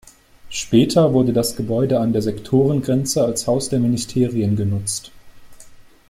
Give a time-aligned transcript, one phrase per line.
[0.49, 5.11] Später wurde das Gebäude an der Sektorengrenze als Haus der Ministerien genutzt.